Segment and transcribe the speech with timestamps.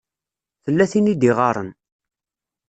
[0.63, 1.69] Tella tin i d-iɣaṛen.